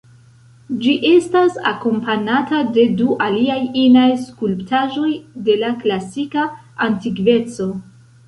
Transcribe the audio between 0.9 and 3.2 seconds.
estas akompanata de du